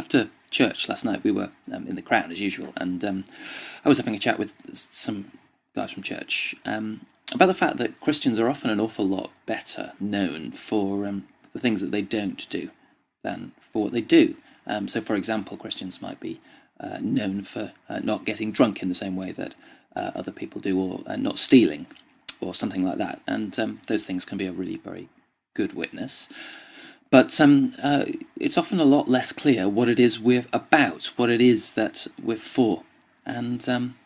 [0.00, 3.24] after church last night, we were um, in the crowd as usual, and um,
[3.84, 5.32] I was having a chat with some
[5.76, 7.04] guys from church um,
[7.34, 11.60] about the fact that Christians are often an awful lot better known for um, the
[11.60, 12.70] things that they don't do
[13.22, 14.36] than for what they do.
[14.66, 16.40] Um, so, for example, Christians might be
[16.80, 19.54] uh, known for uh, not getting drunk in the same way that
[19.94, 21.86] uh, other people do, or uh, not stealing,
[22.40, 23.20] or something like that.
[23.26, 25.10] And um, those things can be a really very
[25.54, 26.32] good witness.
[27.10, 28.04] But um, uh,
[28.38, 32.06] it's often a lot less clear what it is we're about, what it is that
[32.22, 32.84] we're for.
[33.26, 33.96] And um,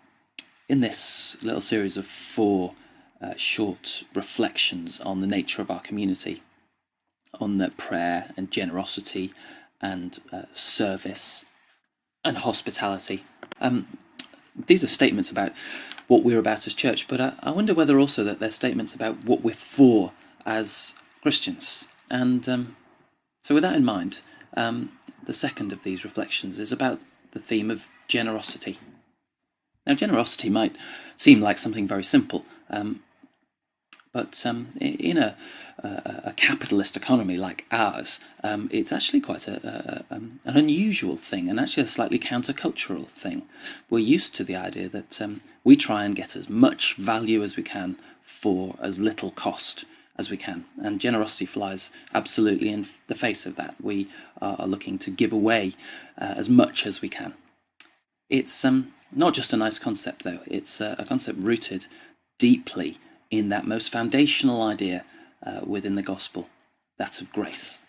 [0.69, 2.73] in this little series of four
[3.21, 6.43] uh, short reflections on the nature of our community,
[7.39, 9.33] on the prayer and generosity
[9.83, 11.45] and uh, service
[12.25, 13.25] and hospitality,
[13.61, 13.87] um,
[14.67, 15.53] these are statements about
[16.07, 19.25] what we're about as church, but I, I wonder whether also that they're statements about
[19.25, 20.13] what we're for
[20.47, 21.87] as Christians.
[22.11, 22.77] And um,
[23.45, 24.21] so, with that in mind,
[24.57, 24.93] um,
[25.27, 26.99] the second of these reflections is about
[27.33, 28.79] the theme of generosity.
[29.87, 30.75] Now, generosity might
[31.19, 33.01] seem like something very simple, um,
[34.15, 35.37] but um, in a,
[35.79, 41.19] a, a, capitalist economy like ours, um, it's actually quite a, a, um, an unusual
[41.19, 43.43] thing and actually a slightly countercultural thing.
[43.91, 47.59] We're used to the idea that um, we try and get as much value as
[47.59, 49.85] we can for as little cost
[50.17, 50.65] as we can.
[50.83, 53.75] And generosity flies absolutely in the face of that.
[53.81, 54.09] We
[54.41, 55.73] are looking to give away
[56.19, 57.35] uh, as much as we can.
[58.31, 61.87] It's um, not just a nice concept, though, it's uh, a concept rooted
[62.39, 62.99] deeply
[63.31, 65.05] in that most foundational idea
[65.45, 66.49] uh, within the gospel
[66.99, 67.83] that of grace.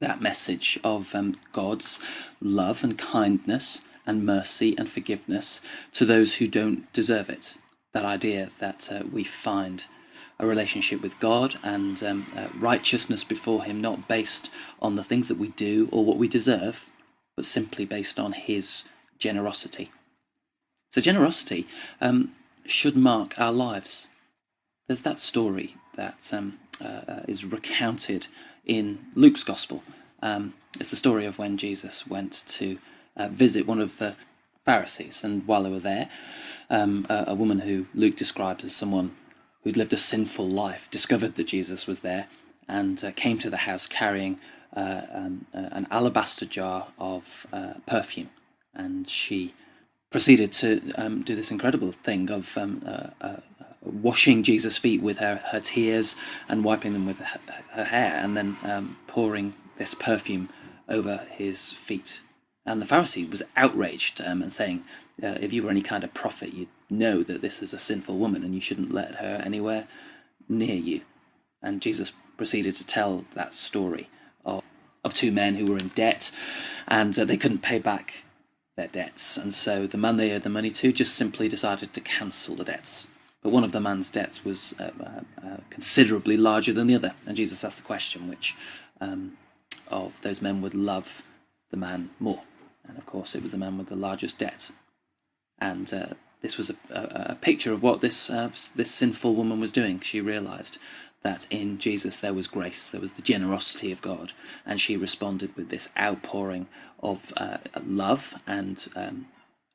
[0.00, 2.00] That message of um, God's
[2.40, 5.60] love and kindness and mercy and forgiveness
[5.92, 7.54] to those who don't deserve it.
[7.92, 9.86] That idea that uh, we find
[10.38, 14.50] a relationship with God and um, uh, righteousness before Him, not based
[14.82, 16.90] on the things that we do or what we deserve,
[17.36, 18.84] but simply based on His
[19.18, 19.90] generosity.
[20.92, 21.66] So, generosity
[22.00, 22.32] um,
[22.66, 24.08] should mark our lives.
[24.86, 28.26] There's that story that um, uh, is recounted
[28.64, 29.82] in Luke's Gospel.
[30.22, 32.78] Um, it's the story of when Jesus went to
[33.16, 34.16] uh, visit one of the
[34.64, 36.08] Pharisees, and while they were there,
[36.70, 39.14] um, a, a woman who Luke described as someone
[39.64, 42.28] who'd lived a sinful life, discovered that Jesus was there
[42.68, 44.38] and uh, came to the house carrying
[44.76, 48.30] uh, um, uh, an alabaster jar of uh, perfume.
[48.74, 49.54] And she
[50.10, 53.36] proceeded to um, do this incredible thing of um, uh, uh,
[53.82, 56.16] washing Jesus' feet with her, her tears
[56.48, 57.40] and wiping them with her,
[57.72, 60.48] her hair, and then um, pouring this perfume
[60.88, 62.20] over his feet.
[62.66, 64.84] And the Pharisee was outraged um, and saying,
[65.18, 68.44] If you were any kind of prophet, you'd know that this is a sinful woman
[68.44, 69.86] and you shouldn't let her anywhere
[70.48, 71.02] near you.
[71.62, 74.08] And Jesus proceeded to tell that story
[74.44, 74.62] of,
[75.04, 76.30] of two men who were in debt
[76.86, 78.24] and uh, they couldn't pay back
[78.76, 79.36] their debts.
[79.36, 82.64] And so the man they owed the money to just simply decided to cancel the
[82.64, 83.08] debts.
[83.42, 87.14] But one of the man's debts was uh, uh, uh considerably larger than the other.
[87.26, 88.56] And Jesus asked the question which
[89.00, 89.36] um,
[89.88, 91.22] of those men would love
[91.70, 92.42] the man more.
[92.88, 94.70] And of course, it was the man with the largest debt.
[95.58, 96.14] And uh,
[96.44, 99.98] this was a, a, a picture of what this uh, this sinful woman was doing.
[100.00, 100.76] She realized
[101.22, 104.34] that in Jesus there was grace, there was the generosity of God,
[104.66, 106.66] and she responded with this outpouring
[107.02, 109.26] of uh, love and um,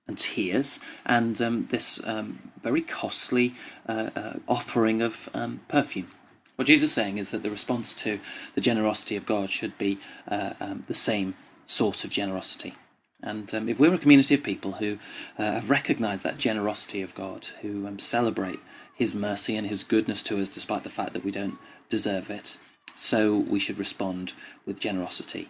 [0.07, 3.55] and tears, and um, this um, very costly
[3.87, 6.09] uh, uh, offering of um, perfume.
[6.55, 8.19] What Jesus is saying is that the response to
[8.53, 9.97] the generosity of God should be
[10.27, 11.33] uh, um, the same
[11.65, 12.75] sort of generosity.
[13.21, 14.97] And um, if we're a community of people who
[15.37, 18.59] uh, have recognized that generosity of God, who um, celebrate
[18.93, 21.57] His mercy and His goodness to us despite the fact that we don't
[21.89, 22.57] deserve it,
[22.95, 24.33] so we should respond
[24.65, 25.49] with generosity.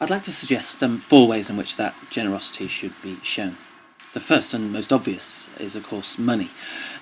[0.00, 3.56] I'd like to suggest um, four ways in which that generosity should be shown.
[4.12, 6.50] The first and most obvious is, of course, money.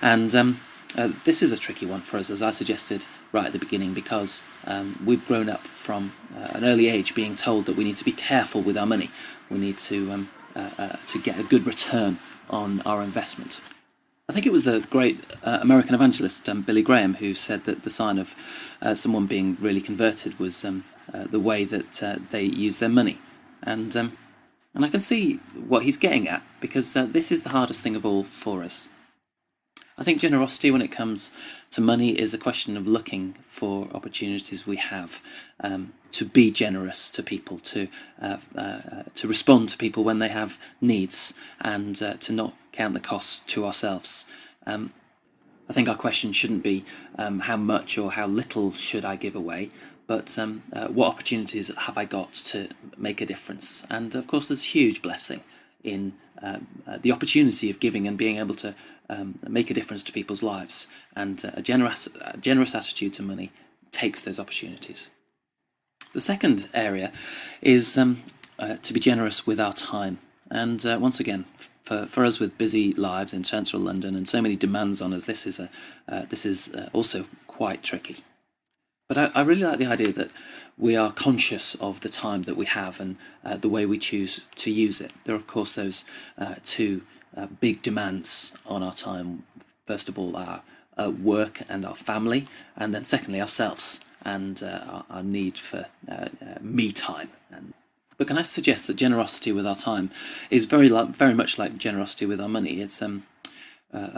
[0.01, 0.61] And um,
[0.97, 3.93] uh, this is a tricky one for us, as I suggested right at the beginning,
[3.93, 7.95] because um, we've grown up from uh, an early age being told that we need
[7.97, 9.09] to be careful with our money.
[9.49, 12.19] We need to um, uh, uh to get a good return
[12.49, 13.61] on our investment.
[14.29, 17.83] I think it was the great uh, American evangelist um, Billy Graham who said that
[17.83, 18.35] the sign of
[18.81, 20.83] uh, someone being really converted was um,
[21.13, 23.19] the way that they use their money,
[23.63, 24.17] and um,
[24.73, 25.37] and I can see
[25.67, 28.89] what he's getting at because this is the hardest thing of all for us.
[29.99, 31.31] I think generosity, when it comes
[31.71, 35.23] to money, is a question of looking for opportunities we have
[35.59, 37.87] um, to be generous to people, to
[38.21, 42.93] uh, uh, to respond to people when they have needs, and uh, to not count
[42.93, 44.25] the cost to ourselves.
[44.67, 44.93] Um,
[45.67, 46.85] I think our question shouldn't be
[47.17, 49.71] um, how much or how little should I give away,
[50.05, 53.83] but um, uh, what opportunities have I got to make a difference?
[53.89, 55.41] And of course, there's huge blessing
[55.83, 58.75] in um, uh, the opportunity of giving and being able to
[59.09, 60.87] um, make a difference to people's lives.
[61.15, 63.51] And uh, a generous, a generous attitude to money
[63.91, 65.09] takes those opportunities.
[66.13, 67.11] The second area
[67.61, 68.23] is um,
[68.59, 70.19] uh, to be generous with our time.
[70.49, 71.45] And uh, once again,
[71.83, 75.25] for, for us with busy lives in central London and so many demands on us,
[75.25, 75.69] this is a
[76.09, 78.17] uh, this is uh, also quite tricky.
[79.07, 80.31] But I, I, really like the idea that
[80.77, 84.41] we are conscious of the time that we have and uh, the way we choose
[84.55, 85.11] to use it.
[85.23, 86.03] There are, of course, those
[86.37, 87.03] uh, two
[87.35, 89.43] uh, big demands on our time.
[89.85, 90.61] First of all, our
[90.97, 95.85] uh, work and our family, and then secondly, ourselves and uh, our, our, need for
[96.11, 96.27] uh,
[96.59, 97.29] me time.
[97.49, 97.73] And,
[98.17, 100.11] but can I suggest that generosity with our time
[100.49, 102.81] is very, like, very much like generosity with our money?
[102.81, 103.23] It's um,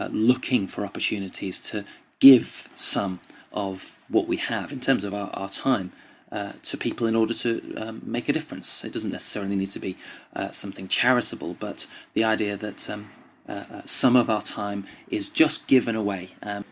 [0.09, 1.85] looking for opportunities to
[2.19, 3.19] give some
[3.51, 5.91] of what we have in terms of our, our time
[6.31, 8.83] uh, to people in order to um, make a difference.
[8.83, 9.97] It doesn't necessarily need to be
[10.35, 13.09] uh, something charitable, but the idea that um,
[13.47, 16.65] uh, uh some of our time is just given away um,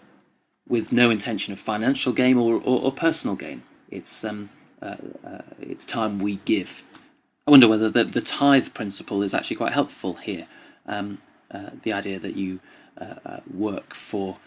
[0.67, 3.63] with no intention of financial gain or, or, or personal gain.
[3.89, 4.49] It's um,
[4.81, 6.83] uh, uh, it's time we give.
[7.47, 10.47] I wonder whether the, the tithe principle is actually quite helpful here.
[10.85, 11.19] Um,
[11.83, 12.59] the idea that you
[13.51, 14.37] work for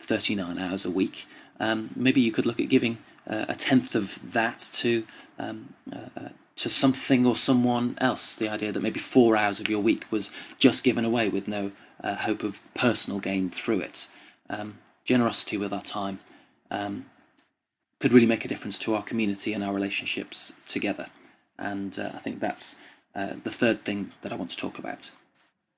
[0.00, 1.26] 39 hours a week
[1.62, 5.06] um, maybe you could look at giving uh, a tenth of that to
[5.38, 8.34] um, uh, to something or someone else.
[8.34, 11.72] The idea that maybe four hours of your week was just given away with no
[12.02, 14.08] uh, hope of personal gain through it.
[14.50, 16.20] Um, generosity with our time
[16.70, 17.06] um,
[18.00, 21.06] could really make a difference to our community and our relationships together.
[21.58, 22.76] And uh, I think that's
[23.14, 25.10] uh, the third thing that I want to talk about.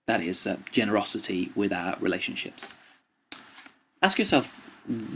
[0.07, 2.77] That is uh, generosity with our relationships.
[4.05, 4.61] Ask yourself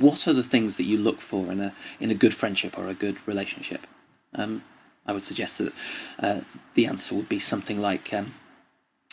[0.01, 2.89] what are the things that you look for in a in a good friendship or
[2.89, 3.87] a good relationship?
[4.35, 4.63] Um,
[5.07, 5.73] I would suggest that
[6.19, 6.41] uh,
[6.73, 8.33] the answer would be something like um,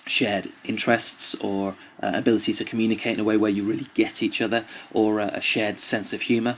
[0.08, 4.42] shared interests or uh, ability to communicate in a way where you really get each
[4.42, 4.64] other,
[4.94, 6.56] or a shared sense of humour,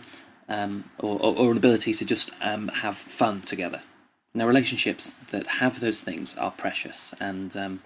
[0.48, 3.82] um, or, or, or, an ability to just um, have fun together.
[4.36, 7.80] Now, relationships that have those things are precious and um,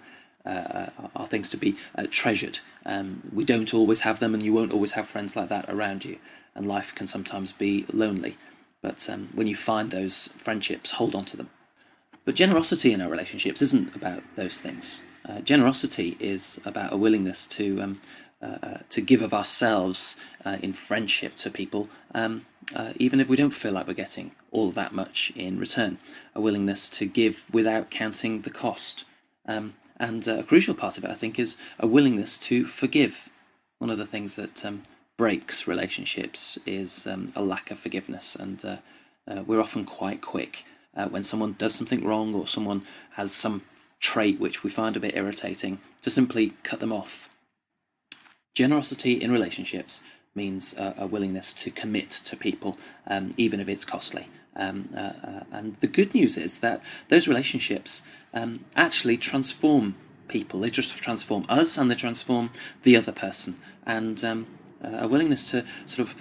[0.44, 2.58] uh, are things to be uh, treasured.
[2.84, 6.04] Um, we don't always have them, and you won't always have friends like that around
[6.04, 6.18] you,
[6.54, 8.36] and life can sometimes be lonely.
[8.80, 11.50] But um, when you find those friendships, hold on to them.
[12.24, 15.02] But generosity in our relationships isn't about those things.
[15.28, 18.00] Uh, generosity is about a willingness to um,
[18.42, 22.44] uh, uh, to give of ourselves uh, in friendship to people, um,
[22.96, 25.98] even if we don't feel like we're getting all that much in return.
[26.34, 29.04] A willingness to give without counting the cost.
[29.46, 33.28] Um, and uh, a crucial part of it, I think, is a willingness to forgive.
[33.78, 34.82] One of the things that um,
[35.16, 38.76] breaks relationships is um, a lack of forgiveness, and uh,
[39.28, 40.64] uh, we're often quite quick
[40.96, 42.82] uh, when someone does something wrong or someone
[43.12, 43.62] has some
[44.00, 47.30] trait which we find a bit irritating to simply cut them off.
[48.56, 50.02] Generosity in relationships
[50.34, 52.76] means a willingness to commit to people,
[53.06, 54.28] um, even if it's costly.
[54.54, 58.02] Um, uh, uh, and the good news is that those relationships
[58.34, 59.94] um, actually transform
[60.28, 60.60] people.
[60.60, 62.50] They just transform us and they transform
[62.82, 63.56] the other person.
[63.86, 64.46] And um,
[64.84, 66.16] uh, a willingness to sort of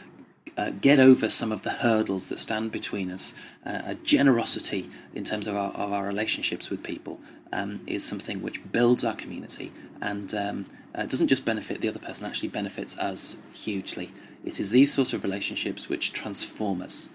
[0.57, 3.33] uh, get over some of the hurdles that stand between us,
[3.65, 7.19] uh, a generosity in terms of our, of our relationships with people,
[7.53, 9.71] um, is something which builds our community
[10.01, 14.11] and um, uh, doesn't just benefit the other person, actually benefits us hugely.
[14.43, 17.09] It is these sorts of relationships which transform us.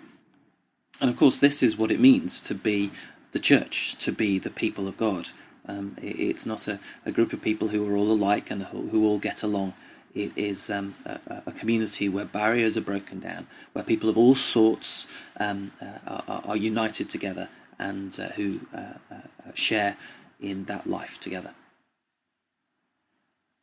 [1.01, 2.91] And of course, this is what it means to be
[3.33, 5.29] the church, to be the people of God.
[5.69, 8.89] Um, it, it's not a, a, group of people who are all alike and who,
[8.89, 9.75] who all get along.
[10.15, 14.35] It is um, a, a, community where barriers are broken down, where people of all
[14.35, 15.07] sorts
[15.39, 19.17] um, uh, are, are, united together and uh, who uh, uh,
[19.53, 19.97] share
[20.41, 21.53] in that life together.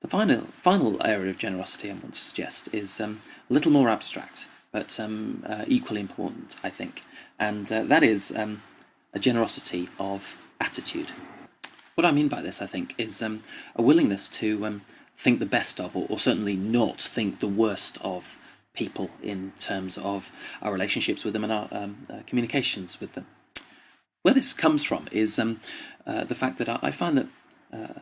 [0.01, 3.89] The final, final area of generosity I want to suggest is um, a little more
[3.89, 7.03] abstract but um, uh, equally important, I think.
[7.39, 8.61] And uh, that is um,
[9.13, 11.11] a generosity of attitude.
[11.95, 13.43] What I mean by this, I think, is um,
[13.75, 14.81] a willingness to um,
[15.15, 18.39] think the best of, or, or, certainly not think the worst of
[18.73, 20.31] people in terms of
[20.63, 23.27] our relationships with them and our um, uh, communications with them.
[24.23, 25.59] Where this comes from is um,
[26.07, 27.27] uh, the fact that I, I find that
[27.71, 27.99] uh,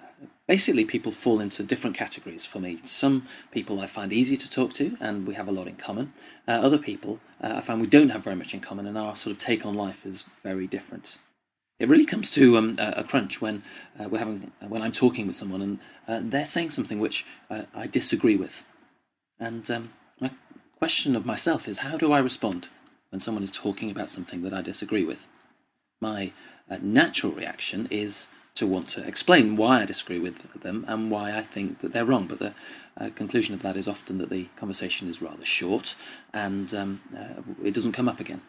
[0.51, 2.77] basically people fall into different categories for me.
[2.83, 6.11] Some people I find easy to talk to and we have a lot in common.
[6.45, 9.15] Uh, other people uh, I find we don't have very much in common and our
[9.15, 11.17] sort of take on life is very different.
[11.79, 13.63] It really comes to um, a crunch when
[13.97, 17.25] uh, we're having when I'm talking with someone and uh, they're saying something which
[17.83, 18.63] I disagree with,
[19.39, 20.31] and um, my
[20.77, 22.67] question of myself is how do I respond?
[23.11, 25.27] when someone is talking about something that I disagree with.
[25.99, 26.31] My
[26.69, 31.35] uh, natural reaction is to want to explain why I disagree with them and why
[31.35, 32.27] I think that they're wrong.
[32.27, 32.53] But the
[32.99, 35.95] uh, conclusion of that is often that the conversation is rather short
[36.33, 38.41] and um, uh, it doesn't come up again.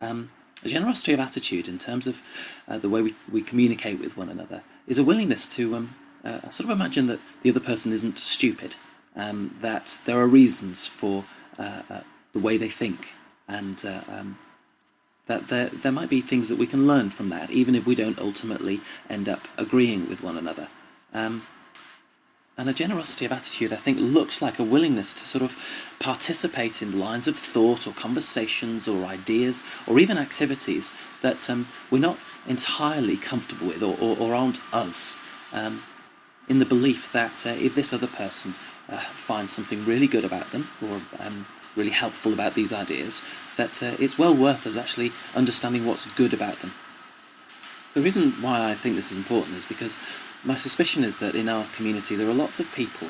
[0.00, 0.30] Um,
[0.64, 2.20] a generosity of attitude in terms of
[2.68, 5.94] uh, the way we, we communicate with one another is a willingness to um,
[6.24, 8.76] uh, sort of imagine that the other person isn't stupid,
[9.16, 11.24] um, that there are reasons for
[11.58, 12.00] uh, uh,
[12.32, 13.14] the way they think,
[13.48, 14.38] and um,
[15.30, 17.94] that there, there might be things that we can learn from that, even if we
[17.94, 20.66] don't ultimately end up agreeing with one another.
[21.14, 21.46] Um,
[22.58, 25.56] and a generosity of attitude, I think, looks like a willingness to sort of
[26.00, 32.00] participate in lines of thought or conversations or ideas or even activities that um, we're
[32.00, 32.18] not
[32.48, 35.16] entirely comfortable with or, or, or aren't us,
[35.52, 35.84] um,
[36.48, 38.56] in the belief that uh, if this other person
[38.88, 41.46] uh, finds something really good about them or um,
[41.76, 43.22] really helpful about these ideas,
[43.56, 46.72] that uh, it's well worth us actually understanding what's good about them.
[47.94, 49.96] The reason why I think this is important is because
[50.44, 53.08] my suspicion is that in our community there are lots of people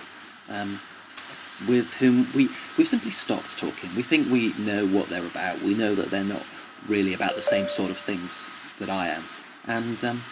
[0.48, 0.80] um,
[1.68, 3.94] with whom we, we've simply stopped talking.
[3.94, 5.60] We think we know what they're about.
[5.62, 6.44] We know that they're not
[6.88, 8.48] really about the same sort of things
[8.78, 9.24] that I am.
[9.66, 10.22] And um,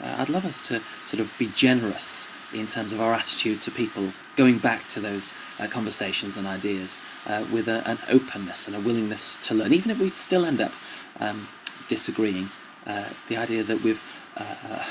[0.00, 3.70] uh, I'd love us to sort of be generous in terms of our attitude to
[3.70, 8.76] people, going back to those uh, conversations and ideas uh, with a, an openness and
[8.76, 10.72] a willingness to learn, even if we still end up
[11.20, 11.48] um,
[11.88, 12.50] disagreeing.
[12.86, 14.02] Uh, the idea that we've
[14.36, 14.42] uh,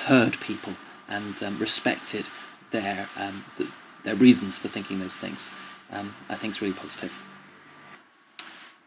[0.08, 0.74] heard people
[1.10, 2.30] and um, respected
[2.72, 3.44] their um,
[4.04, 5.54] their reasons for thinking those things,
[5.92, 7.14] um, I think is really positive.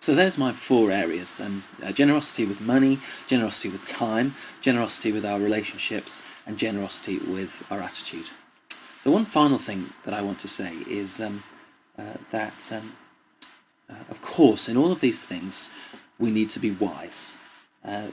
[0.00, 5.24] So there's my four areas: um, uh, generosity with money, generosity with time, generosity with
[5.24, 8.30] our relationships, and generosity with our attitude.
[9.04, 11.44] The one final thing that I want to say is um,
[11.98, 12.96] uh, that, um,
[13.88, 15.68] uh, of course, in all of these things,
[16.18, 17.36] we need to be wise.
[17.84, 18.08] Uh,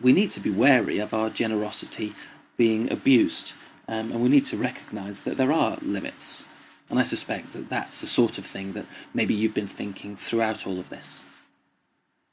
[0.00, 2.12] we need to be wary of our generosity
[2.56, 3.54] being abused,
[3.88, 6.46] um, and we need to recognise that there are limits.
[6.88, 10.68] And I suspect that that's the sort of thing that maybe you've been thinking throughout
[10.68, 11.24] all of this.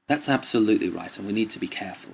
[0.06, 2.14] That's absolutely right, and we need to be careful.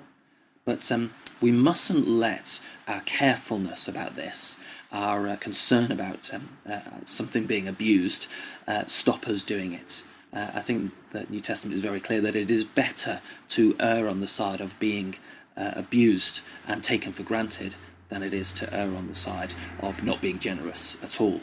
[0.63, 4.57] But um, we mustn't let our carefulness about this
[4.91, 8.27] our uh, concern about um, uh, something being abused
[8.67, 10.03] uh, stop us doing it.
[10.33, 14.07] Uh, I think the New Testament is very clear that it is better to err
[14.07, 15.15] on the side of being
[15.57, 17.75] uh, abused and taken for granted
[18.09, 21.41] than it is to err on the side of not being generous at all.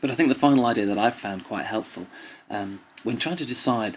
[0.00, 2.06] But I think the final idea that I've found quite helpful
[2.50, 3.96] um, when trying to decide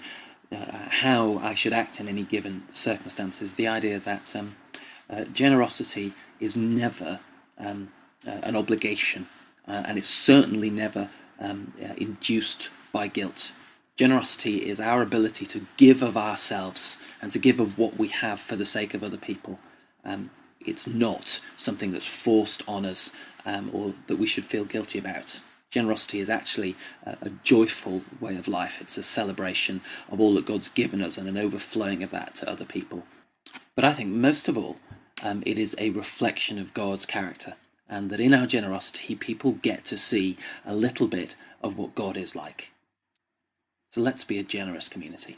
[0.51, 0.55] uh,
[0.89, 4.55] how I should act in any given circumstance is the idea that um,
[5.33, 7.19] generosity is never
[7.57, 9.27] um, uh, an obligation,
[9.67, 11.09] uh, and it's certainly never
[11.39, 13.51] um, uh, induced by guilt.
[13.95, 18.39] Generosity is our ability to give of ourselves and to give of what we have
[18.39, 19.59] for the sake of other people.
[20.05, 23.11] Um, it's not something that's forced on us
[23.45, 25.41] um, or that we should feel guilty about.
[25.71, 28.79] Generosity is actually a, a, joyful way of life.
[28.81, 32.49] It's a celebration of all that God's given us and an overflowing of that to
[32.49, 33.03] other people.
[33.75, 34.77] But I think most of all,
[35.23, 37.55] um, it is a reflection of God's character
[37.89, 42.17] and that in our generosity, people get to see a little bit of what God
[42.17, 42.71] is like.
[43.91, 45.37] So let's be a generous community.